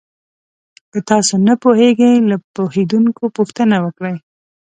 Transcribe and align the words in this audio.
که 0.91 0.99
تاسو 1.09 1.33
نه 1.47 1.53
پوهېږئ، 1.61 2.13
له 2.29 2.37
پوهېدونکو 2.55 3.23
پوښتنه 3.37 3.75
وکړئ. 3.85 4.15